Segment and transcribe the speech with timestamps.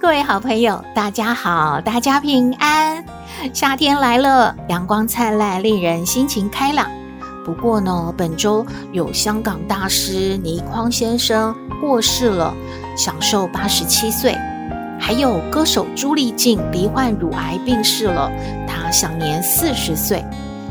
[0.00, 3.02] 各位好朋友，大家好，大家平安。
[3.54, 6.86] 夏天来了，阳光灿烂，令人心情开朗。
[7.44, 12.54] 不过呢，本周有香港大师倪匡先生过世了，
[12.94, 14.36] 享寿八十七岁。
[15.00, 18.30] 还有歌手朱丽静罹患乳癌病逝了，
[18.68, 20.22] 她享年四十岁。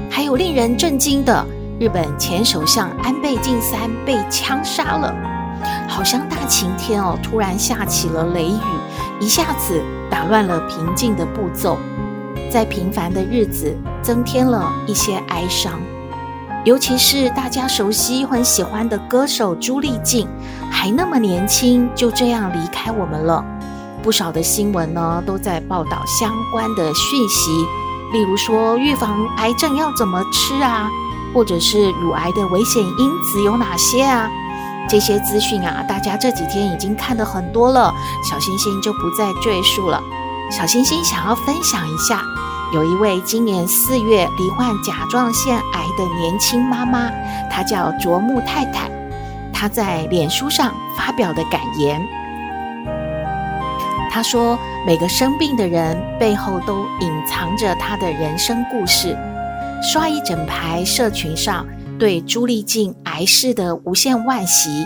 [0.10, 1.44] 还有令人震惊的，
[1.80, 5.14] 日本前首相安倍晋三被枪杀了。
[5.88, 8.60] 好像大晴天哦，突然下起了雷雨，
[9.20, 11.78] 一下子打乱了平静的步骤，
[12.52, 15.80] 在平凡的日子增添了一些哀伤。
[16.64, 20.28] 尤其是大家熟悉又很喜欢的歌手朱丽静，
[20.72, 23.46] 还那么年轻，就这样离开我们了。
[24.02, 27.52] 不少的新闻呢都在报道相关的讯息，
[28.12, 30.90] 例如说预防癌症要怎么吃啊，
[31.34, 34.30] 或者是乳癌的危险因子有哪些啊？
[34.88, 40.02] 这些资讯啊，大家这几天已经看得很多了，小星星就不再赘述了。
[40.52, 42.22] 小星星想要分享一下，
[42.72, 47.10] 有一位今年四月罹患甲状腺癌的年轻妈妈，
[47.50, 48.90] 她叫卓木太太。
[49.52, 52.00] 她在脸书上发表的感言，
[54.12, 59.18] 她说：“每个生病的人背后都隐藏着他的人生故事。”
[59.82, 61.66] 刷一整排社群上。
[61.98, 64.86] 对朱丽静癌逝的无限惋惜，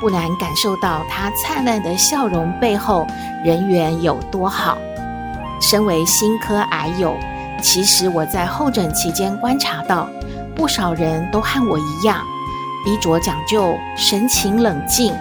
[0.00, 3.06] 不难感受到她灿烂的笑容背后
[3.44, 4.76] 人缘有多好。
[5.60, 7.16] 身为新科癌友，
[7.62, 10.06] 其实我在候诊期间观察到，
[10.54, 12.22] 不少人都和我一样，
[12.84, 15.14] 衣着讲究，神情冷静，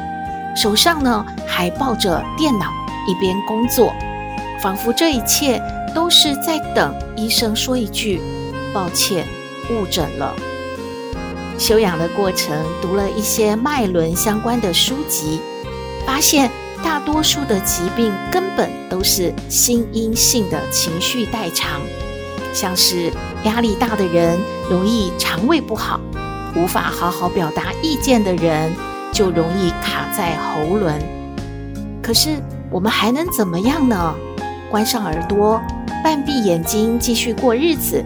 [0.56, 2.66] 手上呢还抱着电脑，
[3.08, 3.94] 一边工作，
[4.60, 5.62] 仿佛这一切
[5.96, 8.22] 都是在等医生说一句
[8.76, 9.26] “抱歉，
[9.72, 10.36] 误诊了”。
[11.58, 15.40] 修养的过程，读了一些脉轮相关的书籍，
[16.06, 16.52] 发现
[16.84, 21.82] 大多数的疾病根本都是心因性的情绪代偿，
[22.54, 23.12] 像是
[23.44, 24.38] 压力大的人
[24.70, 26.00] 容易肠胃不好，
[26.56, 28.74] 无法好好表达意见的人
[29.12, 31.02] 就容易卡在喉轮。
[32.02, 34.14] 可是我们还能怎么样呢？
[34.70, 35.62] 关上耳朵，
[36.04, 38.04] 半闭眼睛，继续过日子。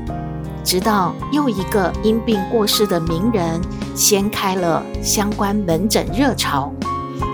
[0.67, 3.61] 直到又一个因病过世的名人
[3.95, 6.73] 掀开了相关门诊热潮，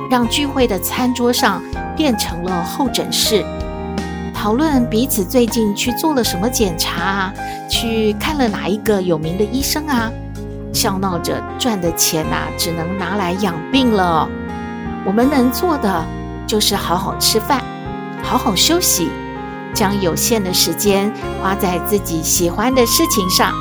[0.08, 1.60] 让聚会的餐桌上
[1.98, 3.44] 变成了候诊室，
[4.36, 7.34] 讨论彼此最近去做了什么检查啊，
[7.68, 10.12] 去看了哪一个有名的医生啊，
[10.72, 14.30] 笑闹着赚的钱呐，只能拿来养病了。
[15.08, 16.06] 我们能做的
[16.46, 17.64] 就是好好吃饭，
[18.22, 19.10] 好好休息。
[19.73, 21.11] 将有限的时间
[21.41, 23.53] 花在自己喜欢的事情上，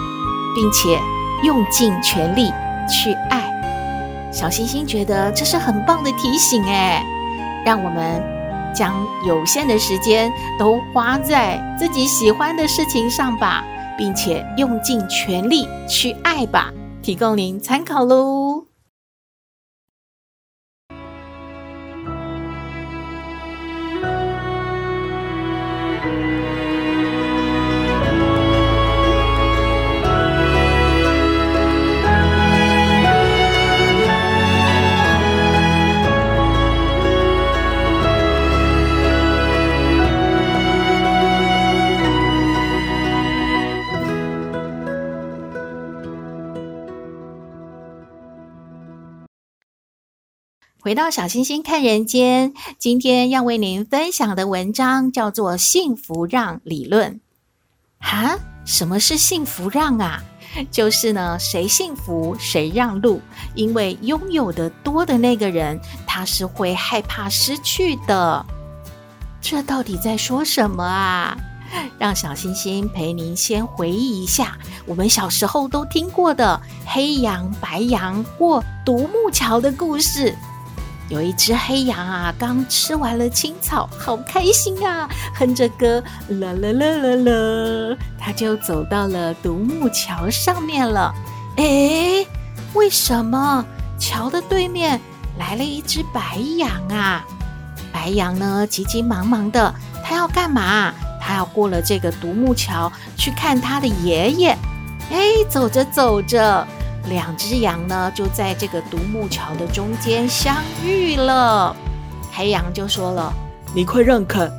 [0.55, 0.99] 并且
[1.43, 2.51] 用尽全力
[2.89, 3.43] 去爱。
[4.33, 7.05] 小星星觉得这是很棒的提醒哎，
[7.65, 8.23] 让我们
[8.75, 8.95] 将
[9.27, 13.63] 有限的时间都花在自己喜欢的事情上吧，
[13.99, 16.71] 并且用尽全力去爱吧。
[17.03, 18.62] 提供您参考喽。
[50.93, 57.15] 回到小星星看人间，今天要为您分享的文章叫做《幸福让理论》。
[57.99, 60.23] 哈，什么是幸福让啊？
[60.71, 63.23] 就是呢，谁幸福谁让路，
[63.55, 68.45] 因为拥有的多的那个人，他是会害怕失去的。
[69.41, 71.35] 这到底在说什么啊？
[71.99, 80.37] 让小星星陪您先回忆一下，我们小时候都听过的黑羊、白羊或独木桥的故事。
[81.13, 91.15] 有一只黑羊啊，刚吃完了青草，好开心啊，哼着歌，啦啦啦啦啦，它就走到了独木桥上面了。
[91.57, 92.27] 诶，
[92.73, 93.63] 为什么
[93.99, 94.99] 桥的对面
[95.39, 97.23] 来了一只白羊啊？
[97.93, 100.95] 白羊呢，急急忙忙的，他要干嘛？
[101.21, 104.57] 他要过了这个独木桥去看他的爷爷。
[105.11, 106.67] 哎，走着走着，
[107.07, 111.75] 两只羊呢就在这个独木桥的中间相遇了。
[112.33, 113.33] 黑羊就说了
[113.75, 114.51] ：“你快让开，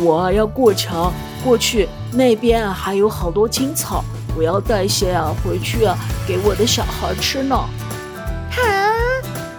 [0.00, 1.12] 我要过桥
[1.42, 4.04] 过去，那边啊还有好多青草，
[4.36, 5.96] 我要带些啊回去啊
[6.26, 7.56] 给我的小孩吃呢。”
[8.56, 8.92] 啊，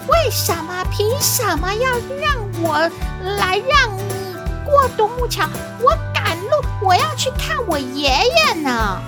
[0.08, 0.74] 为什么？
[0.90, 2.80] 凭什么要让我
[3.38, 4.02] 来让你
[4.66, 5.48] 过独木桥？
[5.82, 6.50] 我赶路，
[6.82, 9.00] 我要去看我爷爷呢。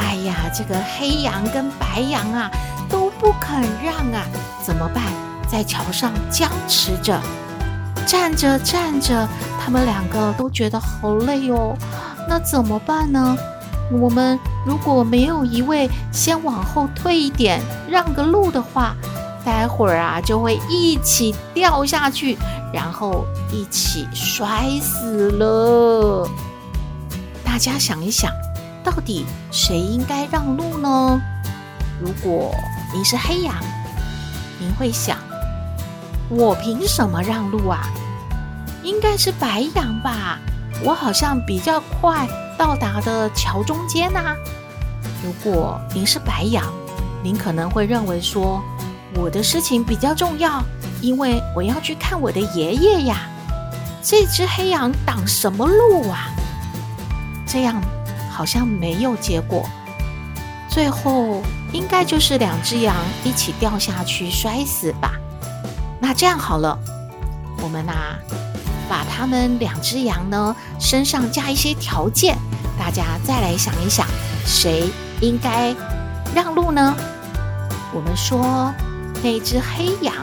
[0.00, 2.50] 哎呀，这个黑羊跟白羊啊
[2.88, 4.26] 都不肯让啊，
[4.64, 5.04] 怎么办？
[5.46, 7.20] 在桥上僵持着，
[8.06, 9.28] 站着站着，
[9.60, 11.76] 他们两个都觉得好累哦。
[12.28, 13.36] 那怎么办呢？
[13.92, 18.96] 我们如果没有一位先往后退一点，让个路的话，
[19.44, 22.38] 待会儿啊就会一起掉下去，
[22.72, 26.28] 然后一起摔死了。
[27.44, 28.30] 大家想一想。
[28.82, 31.20] 到底谁应该让路呢？
[32.00, 32.54] 如果
[32.94, 33.54] 您是黑羊，
[34.58, 35.18] 您会想：
[36.28, 37.82] 我凭什么让路啊？
[38.82, 40.38] 应该是白羊吧？
[40.82, 44.34] 我好像比较快到达的桥中间呐。
[45.22, 46.64] 如果您是白羊，
[47.22, 48.62] 您可能会认为说：
[49.14, 50.62] 我的事情比较重要，
[51.02, 53.28] 因为我要去看我的爷爷呀。
[54.02, 56.30] 这只黑羊挡什么路啊？
[57.46, 57.78] 这样。
[58.40, 59.68] 好像没有结果，
[60.66, 61.42] 最后
[61.74, 65.12] 应该就是两只羊一起掉下去摔死吧。
[66.00, 66.78] 那这样好了，
[67.62, 67.92] 我们呐、
[68.88, 72.34] 把他们两只羊呢身上加一些条件，
[72.78, 74.06] 大家再来想一想，
[74.46, 74.88] 谁
[75.20, 75.74] 应该
[76.34, 76.96] 让路呢？
[77.92, 78.72] 我们说
[79.22, 80.14] 那只黑羊，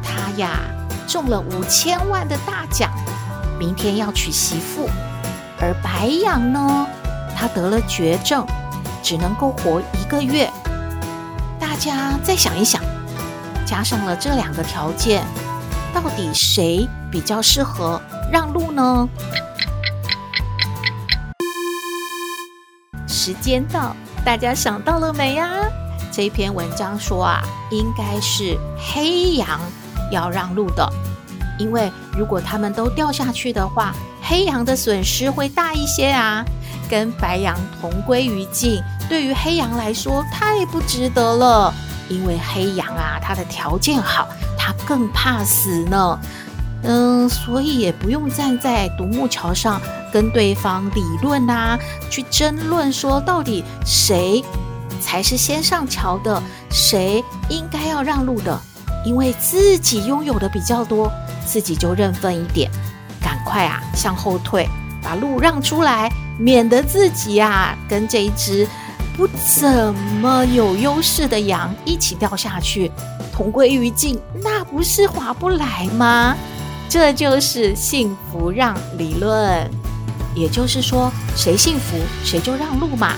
[0.00, 0.60] 它呀
[1.08, 2.88] 中了五千万的大奖，
[3.58, 4.88] 明天要娶媳妇，
[5.60, 6.86] 而白羊呢？
[7.36, 8.46] 他得了绝症，
[9.02, 10.50] 只能够活一个月。
[11.60, 12.80] 大家再想一想，
[13.66, 15.22] 加上了这两个条件，
[15.92, 18.00] 到底谁比较适合
[18.32, 19.06] 让路呢？
[23.06, 23.94] 时间到，
[24.24, 25.50] 大家想到了没呀？
[26.10, 29.60] 这篇文章说啊，应该是黑羊
[30.10, 30.90] 要让路的，
[31.58, 36.42] 因为如果他们都掉下去的话，黑羊的损失会大一些啊。
[36.88, 41.72] 跟白羊同归于尽，对于黑羊来说太不值得了。
[42.08, 46.18] 因为黑羊啊，它的条件好，它更怕死呢。
[46.82, 49.80] 嗯，所以也不用站在独木桥上
[50.12, 51.76] 跟对方理论啊，
[52.08, 54.44] 去争论说到底谁
[55.00, 56.40] 才是先上桥的，
[56.70, 58.56] 谁应该要让路的。
[59.04, 61.10] 因为自己拥有的比较多，
[61.44, 62.70] 自己就认分一点，
[63.20, 64.68] 赶快啊向后退，
[65.02, 66.08] 把路让出来。
[66.38, 68.66] 免得自己啊跟这一只
[69.16, 72.90] 不怎么有优势的羊一起掉下去，
[73.32, 76.36] 同归于尽，那不是划不来吗？
[76.88, 79.68] 这就是幸福让理论，
[80.34, 83.14] 也就是说，谁幸福谁就让路嘛。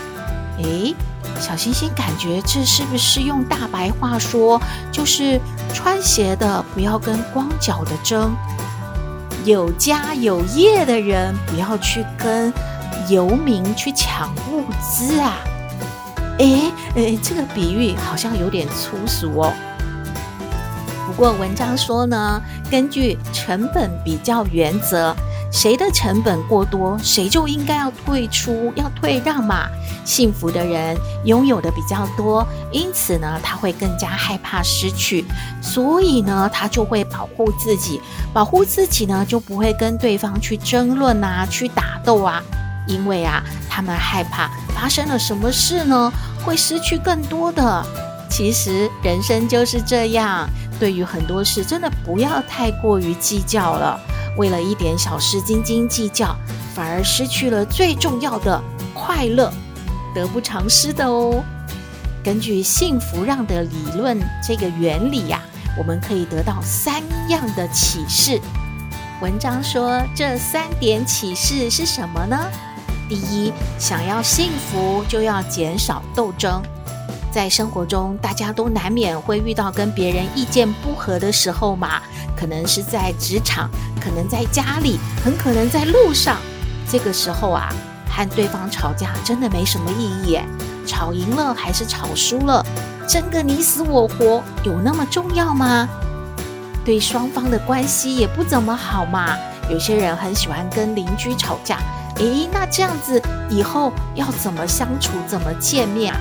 [0.63, 0.95] 诶，
[1.41, 4.61] 小星星感觉这是不是用大白话说，
[4.93, 5.41] 就是
[5.75, 8.35] 穿鞋的不要跟光脚的争，
[9.45, 12.53] 有家有业的人不要去跟。
[13.09, 15.39] 游民去抢物资啊！
[16.39, 19.53] 诶诶，这个比喻好像有点粗俗哦。
[21.07, 25.15] 不过文章说呢，根据成本比较原则，
[25.51, 29.69] 谁的成本过多，谁就应该要退出，要退让嘛。
[30.05, 35.25] 幸福的人拥有的比较多，因此呢，他会更加害怕失去，
[35.63, 38.01] 所以呢，他就会保护自己，
[38.33, 42.43] 保护自己呢，就不会跟对方去争论啊，去打斗啊。
[42.89, 46.13] 因为啊，他们害怕发生了什么事呢？
[46.45, 47.87] 会失去更多的。
[48.31, 50.49] 其实人生就是这样，
[50.81, 54.01] 对于很多事，真的不要太过于计较了。
[54.37, 56.37] 为了一点小事斤斤计较，
[56.75, 58.63] 反而失去了最重要的
[58.95, 59.53] 快乐，
[60.15, 61.43] 得不偿失的哦。
[62.23, 65.41] 根据幸福让的理论这个原理呀，
[65.77, 68.41] 我们可以得到三样的启示。
[69.21, 72.39] 文章说这三点启示是什么呢？
[73.09, 76.63] 第一，想要幸福就要减少斗争。
[77.31, 82.01] 在生活中，大家都难免会遇到跟别人意见不合的时候嘛，
[82.37, 86.39] 可能是在职场，可能在家里，很可能在路上。
[86.91, 87.73] 这个时候啊，
[88.09, 90.39] 和对方吵架真的没什么意义。
[90.87, 92.65] 吵赢了还是吵输了，
[93.07, 95.87] 争个你死我活，有那么重要吗？
[96.83, 99.37] 对双方的关系也不怎么好嘛。
[99.71, 101.79] 有些人很喜欢跟邻居吵架，
[102.19, 106.21] 诶，那这样子以后要怎么相处，怎么见面啊？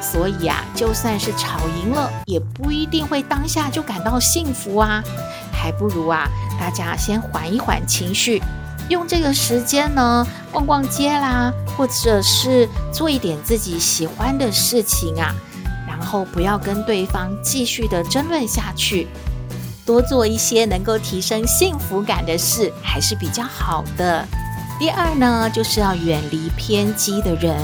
[0.00, 5.02] 所以啊，就算是吵赢了，也不一定会当下就感到幸福啊。
[5.52, 6.28] 还不如啊，
[6.60, 8.42] 大家先缓一缓情绪，
[8.88, 15.34] 用这个时间呢，逛逛街啦，或者是做一点自己喜欢的事情啊，
[15.88, 19.08] 然后不要跟对方继续的争论下去。
[19.84, 24.26] 多做一些能够提升幸福感的事，还是比较好的。
[24.78, 27.56] 第二呢，就是要远离偏激的人。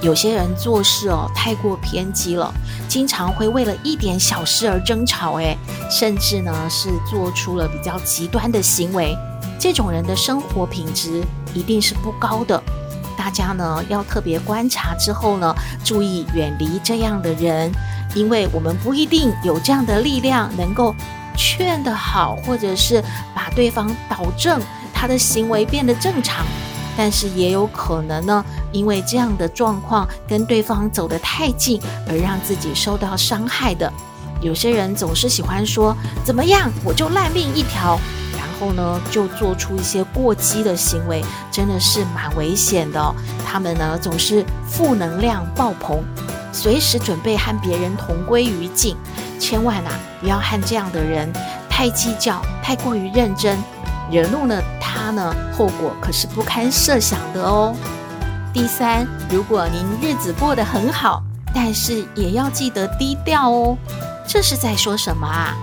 [0.00, 2.50] 有些人做事哦，太过偏激了，
[2.88, 5.58] 经常会为了一点小事而争吵，诶，
[5.90, 9.14] 甚至呢是做出了比较极端的行为。
[9.58, 12.62] 这种人的生活品质一定是不高的。
[13.16, 17.70] 大家呢要特别观察之后呢，注意远离这样的人，
[18.14, 20.94] 因为我们不一定有这样的力量能够。
[21.40, 23.00] 劝得好，或者是
[23.32, 24.60] 把对方导正，
[25.00, 26.44] 他的行为变得正常，
[26.96, 33.92] 但是也有可能呢，因为这样的状况跟对方走得太近，而让自己受到伤害的。
[34.40, 37.96] 有些人总是喜欢说怎么样，我就烂命一条，
[38.36, 43.14] 然后呢，就做出一些过激的行为，真的是蛮危险的。
[43.46, 46.02] 他们呢，总是负能量爆棚，
[46.52, 48.96] 随时准备和别人同归于尽。
[49.38, 51.32] 千万啊，不要和这样的人
[51.70, 53.56] 太计较，太过于认真，
[54.10, 57.74] 惹怒了他呢，后果可是不堪设想的哦。
[58.52, 61.22] 第三，如果您日子过得很好，
[61.54, 63.76] 但是也要记得低调哦。
[64.26, 65.54] 这是在说什么啊？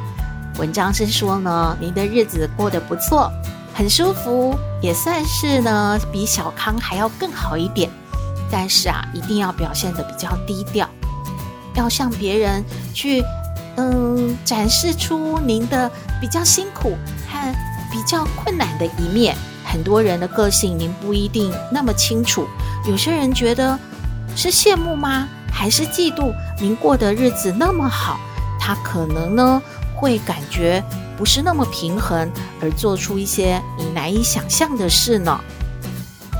[0.57, 3.31] 文章是说呢，您的日子过得不错，
[3.73, 7.89] 很舒服，也算是呢比小康还要更好一点。
[8.51, 10.87] 但是啊，一定要表现得比较低调，
[11.73, 13.23] 要向别人去。
[13.77, 16.95] 嗯，展示出您的比较辛苦
[17.91, 19.35] 比较困难的一面。
[19.63, 22.47] 很多人的个性您不一定那么清楚。
[22.87, 23.77] 有些人觉得
[24.35, 25.27] 是羡慕吗？
[25.51, 28.19] 还是嫉妒您过的日子那么好？
[28.59, 29.61] 他可能呢
[29.95, 30.83] 会感觉
[31.17, 32.29] 不是那么平衡，
[32.61, 35.39] 而做出一些你难以想象的事呢。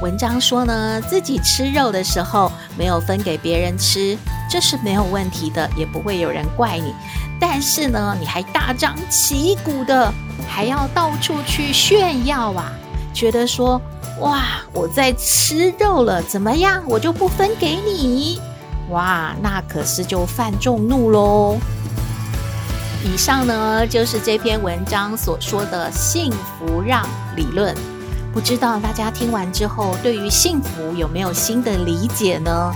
[0.02, 4.18] 文章说呢，自己吃肉的时候没有分给别人吃，
[4.50, 6.94] 这是没有问题的，也不会有人怪你。
[7.40, 10.14] 但是呢，你还大张旗鼓的，
[10.56, 12.72] 还要到处去炫耀啊，
[13.14, 13.82] 觉得说，
[14.22, 18.40] 哇，我在吃肉了，怎么样，我就不分给你，
[18.90, 21.58] 哇，那可是就犯众怒喽。
[23.04, 27.76] 以上呢，就是这篇文章所说的幸福让理论。
[28.34, 32.74] 不知道大家听完之后，对于幸福有没有新的理解呢？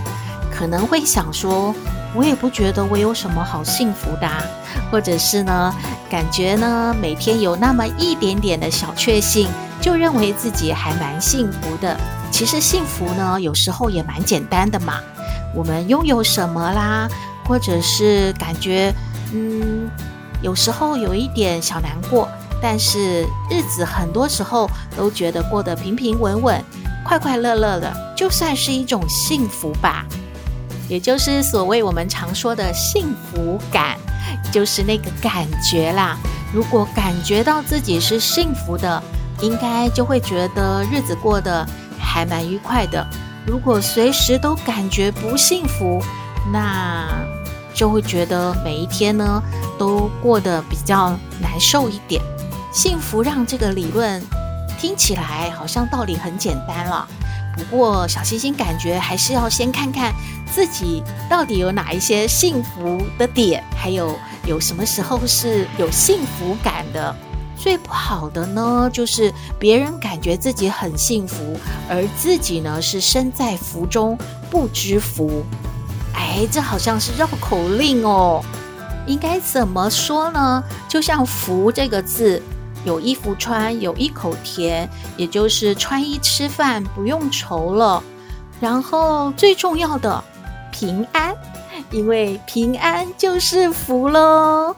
[0.54, 1.74] 可能会想说，
[2.16, 4.28] 我也不觉得我有什么好幸福的，
[4.92, 5.74] 或者是呢，
[6.10, 9.48] 感觉呢每天有那么一点点的小确幸，
[9.80, 11.96] 就认为自己还蛮幸福的。
[12.32, 14.96] 其实幸福呢，有时候也蛮简单的嘛。
[15.56, 17.08] 我们拥有什么啦，
[17.46, 18.94] 或者是感觉
[19.34, 19.90] 嗯，
[20.42, 22.28] 有时候有一点小难过，
[22.62, 26.64] 但是日子很多时候都觉得过得平平稳稳、
[27.04, 30.06] 快快乐乐的，就算是一种幸福吧。
[30.90, 33.96] 也就是所谓我们常说的幸福感，
[34.52, 36.18] 就是那个感觉啦。
[36.52, 39.02] 如果感觉到自己是幸福的，
[39.40, 41.66] 应该就会觉得日子过得
[42.00, 43.06] 还蛮愉快的。
[43.46, 46.04] 如果随时都感觉不幸福，
[46.52, 47.08] 那
[47.74, 49.42] 就会觉得每一天呢
[49.78, 52.20] 都过得比较难受一点。
[52.74, 54.22] 幸福让这个理论
[54.80, 57.08] 听起来好像道理很简单了。
[57.56, 60.14] 不过，小星星感觉还是要先看看
[60.52, 67.16] 自己到底有哪一些幸福的点，还有有什么时候是有幸福感的。
[67.58, 74.18] 最不好的呢，就是别人感觉自己很幸福，而自己呢是身在福中
[74.50, 75.44] 不知福。
[76.14, 78.42] 哎，这好像是绕口令哦。
[79.06, 80.64] 应该怎么说呢？
[80.88, 82.42] 就像“福”这个字。
[82.86, 88.04] 有衣服穿，有一口甜，也就是穿衣吃饭不用愁了。
[88.60, 90.24] 然后最重要的
[90.72, 91.36] 平安，
[91.92, 94.76] 因为平安就是福喽。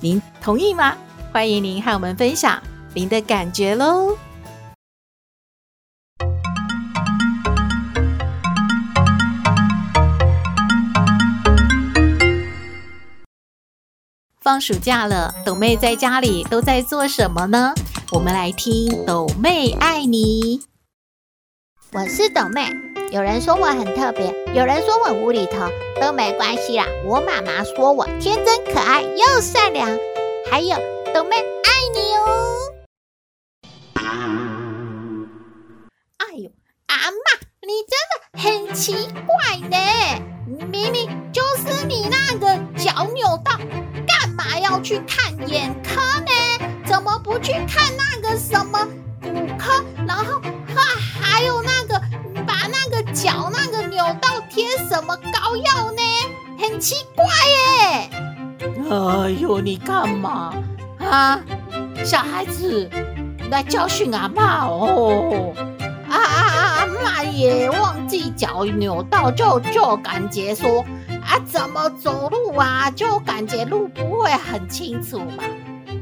[0.00, 0.94] 您同意吗？
[1.32, 2.60] 欢迎您和我们分享
[2.92, 4.16] 您的感觉喽。
[14.42, 17.72] 放暑假了，抖妹在家里都在做什么呢？
[18.10, 20.62] 我们来听抖妹爱你。
[21.92, 22.68] 我是抖妹，
[23.12, 25.68] 有人说我很特别，有人说我无厘头，
[26.00, 26.84] 都没关系啦。
[27.06, 29.88] 我妈妈说我天真可爱又善良，
[30.50, 30.76] 还有
[31.14, 32.58] 抖妹爱你哦。
[36.18, 36.50] 哎呦，
[36.88, 38.92] 阿妈，你真的很奇
[39.24, 39.78] 怪呢！
[40.72, 43.52] 明明就是你那个脚扭到，
[44.72, 46.66] 要去看眼科呢？
[46.86, 48.88] 怎么不去看那个什么
[49.20, 49.84] 骨科？
[50.06, 52.00] 然后还还有那个
[52.46, 56.02] 把那个脚那个扭到贴什么膏药呢？
[56.58, 58.10] 很奇怪耶！
[58.90, 60.54] 哎呦，你干嘛
[61.00, 61.38] 啊？
[62.02, 62.88] 小孩子
[63.50, 65.52] 来教训阿妈哦！
[66.08, 66.78] 啊啊啊！
[66.78, 70.82] 阿妈也忘记脚扭到，就就感觉说
[71.24, 75.44] 啊，怎么走路啊，就感觉路不会很清楚嘛。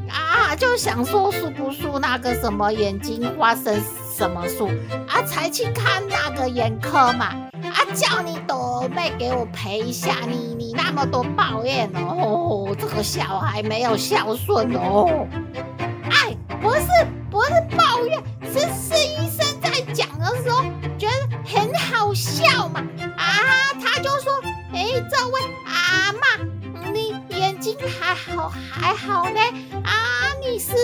[0.08, 3.80] 啊，就想说是不是那个什么眼睛发生
[4.16, 4.64] 什么事
[5.06, 7.26] 啊，才去看那个眼科嘛。
[7.62, 15.26] 啊，叫你朵妹给我陪一下，你你那么多抱怨，哦，这个小孩没有孝顺哦。
[16.10, 16.86] 哎，不是
[17.30, 20.64] 不是抱怨，是是医生在讲的时候
[20.98, 22.82] 觉得很好笑嘛。
[23.16, 24.10] 啊，他就
[24.80, 29.38] 哎，这位阿嬷，你眼睛还好还好呢。
[29.84, 29.92] 啊，
[30.40, 30.74] 你是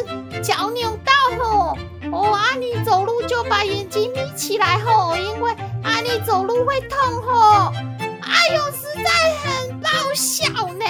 [0.42, 1.78] 脚扭到吼，
[2.12, 5.50] 哦啊，你走路就把眼睛眯起来吼，因为
[5.82, 7.72] 啊，你走路会痛吼。
[8.20, 9.10] 哎呦，实在
[9.40, 10.84] 很爆笑呢。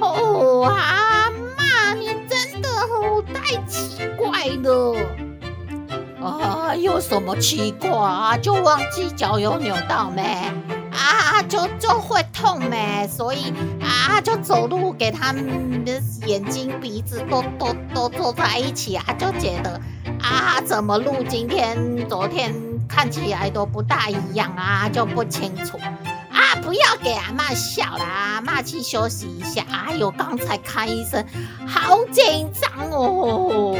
[0.00, 4.96] 哦阿嬷，你真的吼太奇怪了。
[6.20, 8.36] 啊，有什么奇怪啊？
[8.36, 10.52] 就忘记脚有扭到没？
[10.96, 13.06] 啊，就就会痛没？
[13.08, 19.80] 所以啊，就走路给他们的眼睛、鼻子都都都坐在一起啊，就觉得
[20.20, 22.54] 啊，怎么路今天、昨天
[22.88, 25.78] 看起来都不大一样啊，就不清楚
[26.32, 26.56] 啊。
[26.62, 29.64] 不要给阿嬷笑啦，阿嬷去休息一下。
[29.70, 31.24] 哎呦，刚才看医生，
[31.66, 33.76] 好紧张哦。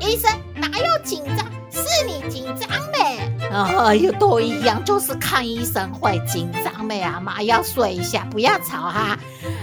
[0.00, 1.46] 医生哪有紧张？
[1.70, 3.30] 是你紧张呗。
[3.50, 7.00] 哎呦，都一样，就是看医生会紧张呗。
[7.00, 9.18] 阿妈要睡一下，不要吵哈。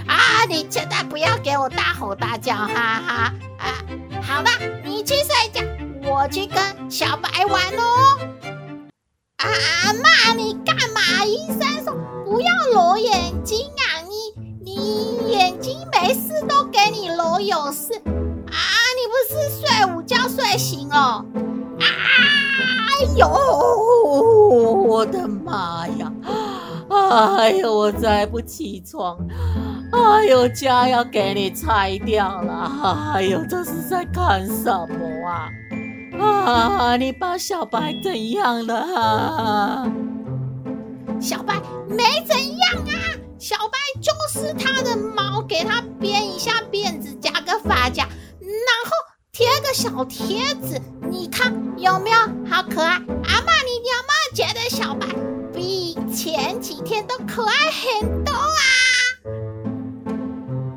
[0.07, 3.33] 啊，你现在不要给我大吼大叫哈哈。
[3.59, 3.77] 啊，
[4.21, 4.51] 好吧，
[4.83, 5.61] 你去睡觉，
[6.09, 8.17] 我去跟小白玩哦。
[9.37, 9.49] 啊，
[9.83, 11.23] 阿嬷，你干嘛？
[11.25, 11.93] 医生说
[12.25, 17.93] 不要揉眼睛啊，你你眼睛没事都给你揉有事。
[17.93, 18.57] 啊
[18.97, 21.23] 你不是睡午觉睡醒哦？
[21.79, 21.85] 啊
[22.97, 23.27] 哎呦，
[25.05, 26.11] 我的妈呀！
[27.37, 29.15] 哎呦，我再不起床，
[29.91, 33.13] 哎呦，家要给你拆掉了！
[33.13, 35.51] 哎呦，这是在干什么啊？
[36.19, 39.91] 啊，你把小白怎样了？
[41.21, 41.53] 小白
[41.87, 42.97] 没怎样啊，
[43.37, 48.07] 小白就是他的毛，给他编一下辫子，加个发夹。
[48.39, 48.91] 然后
[49.31, 52.17] 贴个小贴纸，你看有没有
[52.49, 52.93] 好可爱？
[52.93, 55.07] 阿嬷，你有没有觉得小白
[55.53, 58.33] 比前几天都可爱很多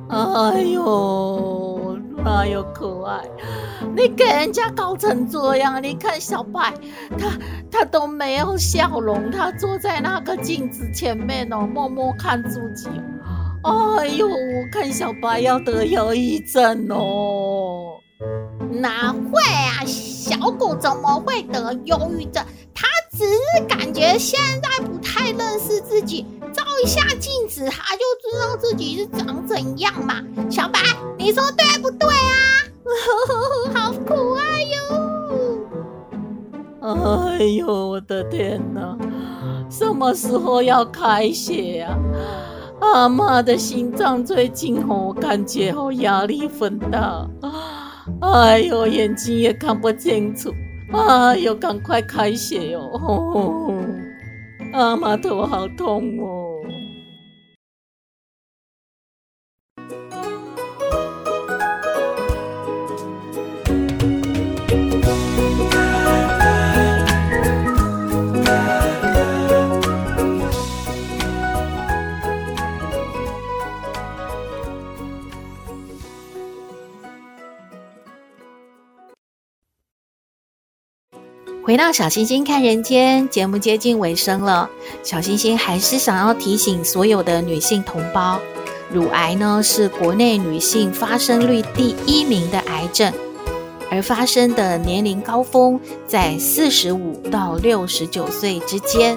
[0.08, 0.52] 啊？
[0.52, 3.20] 哎呦，哪有可爱？
[3.96, 6.72] 你给人家搞成这样，你看小白，
[7.18, 7.32] 他
[7.68, 12.88] 他都没有笑容，他坐在那个镜子前面哦，默默看自己。
[13.64, 17.98] 哎呦，我看小白要得忧郁症哦。
[18.70, 19.82] 哪会啊？
[19.84, 22.44] 小狗怎么会得忧郁症？
[22.72, 22.86] 它
[23.18, 30.22] 只是感觉现在不太认识自己，照一下镜子，他就知道自己是长怎样嘛。
[30.48, 30.78] 小白，
[31.18, 32.62] 你说对不对啊？
[33.74, 34.78] 好可爱哟！
[36.80, 38.96] 哎呦，我的天哪！
[39.68, 41.98] 什么时候要开学啊？
[42.80, 47.28] 阿妈的心脏最近哦，感觉哦压力很大，
[48.20, 50.54] 哎呦，眼睛也看不清楚，
[50.92, 53.74] 啊呦，赶快开学哦、哦！
[54.72, 56.37] 阿嬷头好痛哦。
[81.78, 84.68] 到小星星看人间节目接近尾声了，
[85.04, 88.40] 小星星还是想要提醒所有的女性同胞，
[88.90, 93.12] 乳癌呢是国内女性发生率第一名的癌症，
[93.92, 99.16] 而发生的年龄高峰在四十五到六十九岁之间。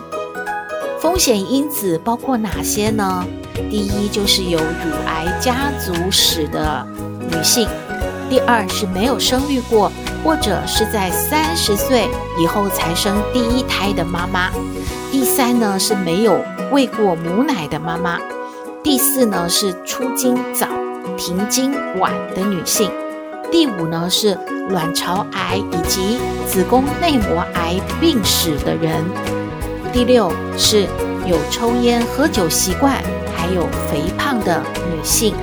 [1.00, 3.26] 风险因子包括哪些呢？
[3.72, 6.88] 第一就是有乳癌家族史的
[7.32, 7.68] 女性，
[8.30, 9.92] 第二是没有生育过，
[10.24, 12.08] 或者是在三十岁
[12.40, 14.50] 以后才生第一胎的妈妈；
[15.12, 16.40] 第三呢是没有
[16.72, 18.20] 喂过母奶的妈妈；
[18.84, 20.68] 第四呢是初经早、
[21.18, 22.90] 停经晚的女性；
[23.52, 24.38] 第五呢是
[24.70, 29.04] 卵巢癌以及子宫内膜癌病史的人；
[29.92, 30.88] 第六是
[31.26, 32.96] 有抽烟喝酒习惯，
[33.36, 35.34] 还有肥胖的女性。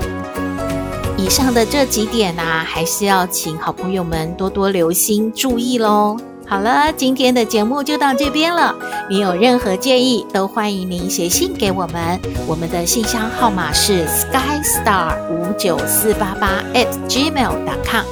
[1.18, 6.16] 以上的这几点呢、还是要请好朋友们多多留心注意喽。
[6.46, 8.72] 好了，今天的节目就到这边了。
[9.10, 12.18] 你有任何建议，都欢迎您写信给我们。
[12.46, 18.04] 我们的信箱号码是 skystar 五九四八八 at gmail.com。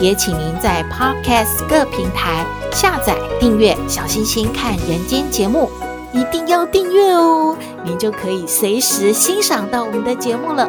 [0.00, 5.70] 也请您在 Podcast 各平台下载订阅小星星看人间节目，
[6.12, 10.68] 一定要订阅哦，您就可以随时欣赏到我们的节目了。